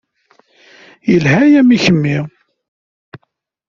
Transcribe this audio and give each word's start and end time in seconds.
Yelha-yam 1.09 1.69
i 1.75 1.79
kemmi. 1.83 2.17